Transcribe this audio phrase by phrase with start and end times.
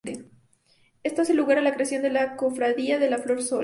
[1.03, 3.59] Esto hace lugar a la creación de La Cofradía de la Flor Solar.